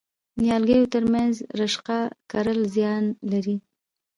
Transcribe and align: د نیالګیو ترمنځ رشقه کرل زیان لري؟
د 0.37 0.37
نیالګیو 0.41 0.91
ترمنځ 0.93 1.33
رشقه 1.59 1.99
کرل 2.31 2.59
زیان 2.75 3.03
لري؟ 3.31 3.55